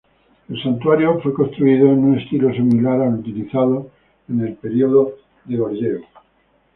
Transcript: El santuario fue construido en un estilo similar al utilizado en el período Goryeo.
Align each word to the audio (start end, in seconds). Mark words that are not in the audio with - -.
El 0.49 0.59
santuario 0.63 1.19
fue 1.21 1.31
construido 1.31 1.85
en 1.91 2.03
un 2.03 2.17
estilo 2.17 2.51
similar 2.51 2.99
al 3.03 3.13
utilizado 3.19 3.91
en 4.29 4.39
el 4.39 4.53
período 4.55 5.13
Goryeo. 5.45 6.01